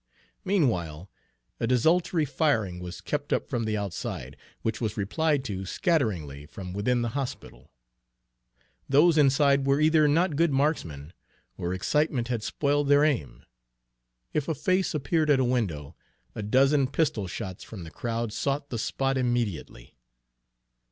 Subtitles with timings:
[0.43, 1.11] Meanwhile
[1.59, 6.73] a desultory firing was kept up from the outside, which was replied to scatteringly from
[6.73, 7.69] within the hospital.
[8.89, 11.13] Those inside were either not good marksmen,
[11.55, 13.45] or excitement had spoiled their aim.
[14.33, 15.95] If a face appeared at a window,
[16.33, 19.99] a dozen pistol shots from the crowd sought the spot immediately.